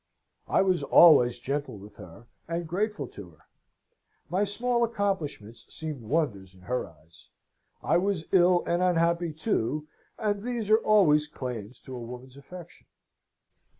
[0.47, 3.45] I was always gentle with her, and grateful to her.
[4.31, 7.27] My small accomplishments seemed wonders in her eyes;
[7.83, 9.87] I was ill and unhappy, too,
[10.17, 12.87] and these are always claims to a woman's affection.